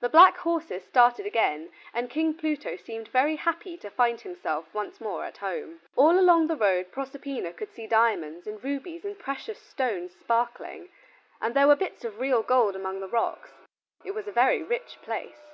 The 0.00 0.08
black 0.08 0.38
horses 0.38 0.82
started 0.84 1.24
again 1.24 1.70
and 1.92 2.10
King 2.10 2.34
Pluto 2.34 2.74
seemed 2.74 3.06
very 3.06 3.36
happy 3.36 3.76
to 3.76 3.88
find 3.88 4.20
himself 4.20 4.74
once 4.74 5.00
more 5.00 5.24
at 5.24 5.36
home. 5.38 5.82
All 5.94 6.18
along 6.18 6.48
the 6.48 6.56
road 6.56 6.90
Proserpina 6.90 7.52
could 7.52 7.70
see 7.70 7.86
diamonds, 7.86 8.48
and 8.48 8.64
rubies 8.64 9.04
and 9.04 9.16
precious 9.16 9.62
stones 9.62 10.16
sparkling, 10.18 10.88
and 11.40 11.54
there 11.54 11.68
were 11.68 11.76
bits 11.76 12.04
of 12.04 12.18
real 12.18 12.42
gold 12.42 12.74
among 12.74 12.98
the 12.98 13.06
rocks. 13.06 13.52
It 14.04 14.14
was 14.16 14.26
a 14.26 14.32
very 14.32 14.64
rich 14.64 14.98
place. 15.00 15.46